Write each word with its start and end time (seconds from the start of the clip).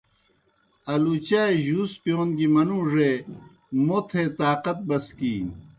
آلُوچائے 0.91 1.55
جُوس 1.65 1.91
پِیون 2.03 2.29
گیْ 2.37 2.47
منُوڙے 2.55 3.11
موتھے 3.85 4.23
طاقت 4.39 4.77
بسکِینیْ۔ 4.87 5.53